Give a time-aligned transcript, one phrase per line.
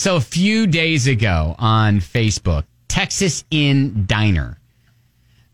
[0.00, 4.58] So a few days ago on Facebook, Texas Inn Diner.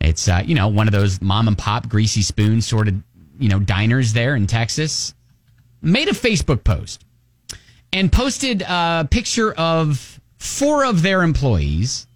[0.00, 2.94] It's uh, you know one of those mom and pop greasy spoon sort of
[3.40, 5.14] you know diners there in Texas.
[5.82, 7.04] Made a Facebook post
[7.92, 12.06] and posted a picture of four of their employees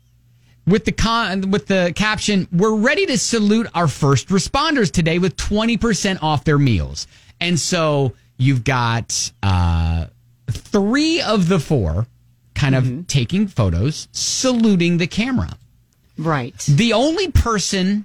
[0.68, 5.36] with the con with the caption we're ready to salute our first responders today with
[5.36, 7.08] 20% off their meals
[7.40, 10.06] and so you've got uh,
[10.48, 12.06] three of the four
[12.60, 13.02] kind of mm-hmm.
[13.02, 15.50] taking photos saluting the camera
[16.18, 16.56] Right.
[16.68, 18.04] the only person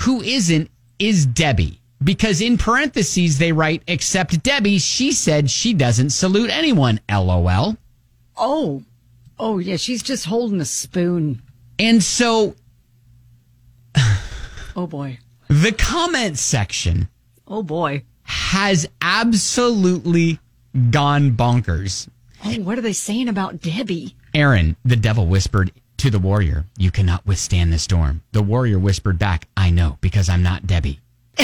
[0.00, 6.10] who isn't is debbie because in parentheses they write except debbie she said she doesn't
[6.10, 7.76] salute anyone lol
[8.38, 8.82] Oh.
[9.38, 9.76] Oh, yeah.
[9.76, 11.40] She's just holding a spoon.
[11.78, 12.54] and so
[14.76, 15.18] Oh, boy.
[15.48, 17.08] the comment section
[17.48, 18.02] Oh, boy.
[18.24, 20.38] has absolutely
[20.90, 22.08] gone bonkers.
[22.48, 24.14] Oh, what are they saying about Debbie?
[24.32, 28.22] Aaron, the devil whispered to the warrior, You cannot withstand the storm.
[28.32, 31.00] The warrior whispered back, I know, because I'm not Debbie.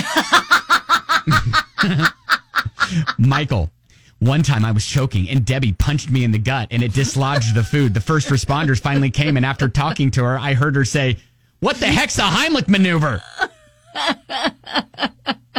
[3.19, 3.70] Michael,
[4.20, 7.55] one time I was choking and Debbie punched me in the gut and it dislodged
[7.56, 7.94] the food.
[7.94, 11.16] The first responders finally came, and after talking to her, I heard her say,
[11.59, 13.22] What the heck's a Heimlich maneuver?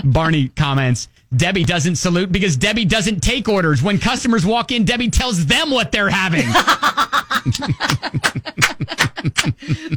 [0.03, 3.81] Barney comments, Debbie doesn't salute because Debbie doesn't take orders.
[3.81, 6.45] When customers walk in, Debbie tells them what they're having.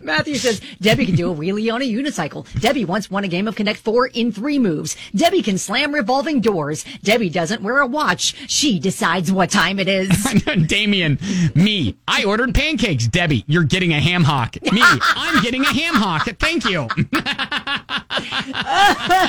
[0.03, 2.47] Matthew says Debbie can do a wheelie on a unicycle.
[2.61, 4.97] Debbie once won a game of Connect Four in three moves.
[5.15, 6.85] Debbie can slam revolving doors.
[7.03, 8.35] Debbie doesn't wear a watch.
[8.49, 10.09] She decides what time it is.
[10.67, 11.19] Damien,
[11.55, 13.09] me, I ordered pancakes.
[13.09, 14.57] Debbie, you're getting a ham hock.
[14.73, 16.29] Me, I'm getting a ham hock.
[16.39, 16.89] Thank you.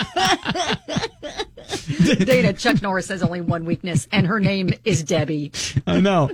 [2.25, 5.51] Dana, Chuck Norris has only one weakness, and her name is Debbie.
[5.85, 6.31] I know.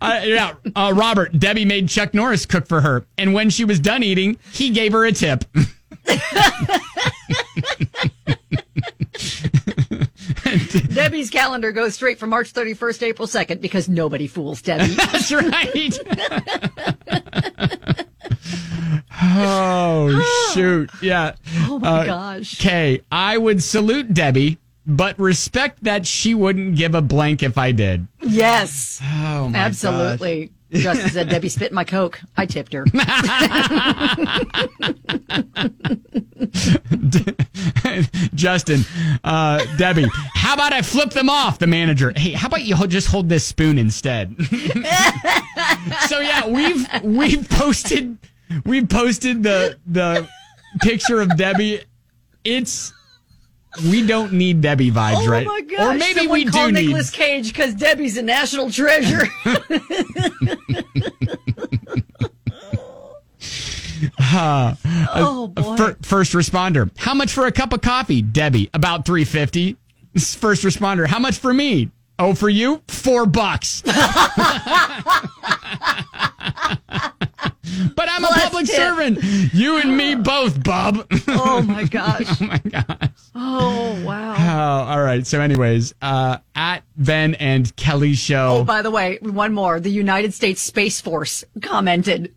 [0.00, 3.06] Uh, yeah, uh, Robert, Debbie made Chuck Norris cook for her.
[3.18, 5.44] And when she was done eating, he gave her a tip.
[10.88, 14.94] Debbie's calendar goes straight from March 31st to April 2nd because nobody fools Debbie.
[14.94, 15.98] That's right.
[19.22, 20.90] oh, shoot.
[21.02, 21.34] Yeah.
[21.68, 22.60] Oh my gosh.
[22.60, 27.72] Okay, I would salute Debbie, but respect that she wouldn't give a blank if I
[27.72, 28.06] did.
[28.22, 29.00] Yes.
[29.02, 30.52] Oh, my Absolutely.
[30.72, 32.20] Justin said Debbie spit my Coke.
[32.36, 32.84] I tipped her.
[38.34, 38.84] Justin,
[39.24, 41.58] uh, Debbie, how about I flip them off?
[41.58, 42.12] The manager.
[42.16, 44.36] Hey, how about you just hold this spoon instead?
[46.08, 48.18] so yeah, we've we've posted
[48.64, 50.28] we've posted the the
[50.80, 51.82] picture of Debbie.
[52.44, 52.92] It's
[53.84, 55.46] we don't need Debbie vibes, oh right?
[55.46, 55.80] my gosh.
[55.80, 56.86] or maybe Someone we do need.
[56.86, 59.26] Nicolas Cage because Debbie's a national treasure.
[64.28, 65.76] oh uh, boy.
[65.76, 66.90] Fir- first responder.
[66.96, 68.22] How much for a cup of coffee?
[68.22, 69.76] Debbie, about 350.
[70.18, 71.06] First responder.
[71.06, 71.90] How much for me?
[72.18, 72.82] Oh, for you?
[72.88, 73.82] 4 bucks.
[73.82, 73.92] but
[78.08, 78.74] I'm a Bless public tip.
[78.76, 79.22] servant.
[79.52, 81.06] You and me both, bub.
[81.28, 82.22] oh my gosh.
[82.40, 83.10] oh my gosh.
[83.34, 84.34] Oh wow.
[84.38, 85.26] Oh, all right.
[85.26, 88.58] So anyways, uh at Ben and Kelly show.
[88.60, 89.80] Oh, by the way, one more.
[89.80, 92.34] The United States Space Force commented.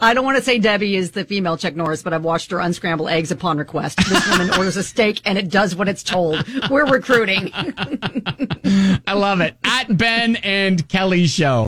[0.00, 2.58] I don't want to say Debbie is the female Chuck Norris, but I've watched her
[2.58, 3.98] unscramble eggs upon request.
[4.08, 6.44] This woman orders a steak and it does what it's told.
[6.68, 7.50] We're recruiting.
[7.54, 9.56] I love it.
[9.64, 11.62] At Ben and Kelly show.